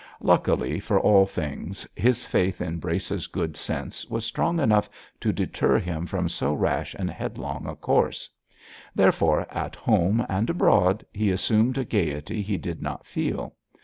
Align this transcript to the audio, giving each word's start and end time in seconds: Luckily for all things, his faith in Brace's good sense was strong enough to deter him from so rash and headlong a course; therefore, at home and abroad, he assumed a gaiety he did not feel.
Luckily 0.21 0.79
for 0.79 0.99
all 0.99 1.27
things, 1.27 1.87
his 1.95 2.25
faith 2.25 2.59
in 2.59 2.77
Brace's 2.79 3.27
good 3.27 3.55
sense 3.55 4.03
was 4.09 4.25
strong 4.25 4.59
enough 4.59 4.89
to 5.19 5.31
deter 5.31 5.77
him 5.77 6.07
from 6.07 6.27
so 6.27 6.55
rash 6.55 6.95
and 6.97 7.07
headlong 7.07 7.67
a 7.67 7.75
course; 7.75 8.27
therefore, 8.95 9.41
at 9.51 9.75
home 9.75 10.25
and 10.27 10.49
abroad, 10.49 11.05
he 11.13 11.29
assumed 11.29 11.77
a 11.77 11.85
gaiety 11.85 12.41
he 12.41 12.57
did 12.57 12.81
not 12.81 13.05
feel. 13.05 13.53